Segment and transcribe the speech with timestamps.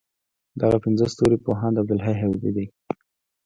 [0.61, 2.65] دغه پنځه ستوري پوهاند عبدالحی حبیبي دی.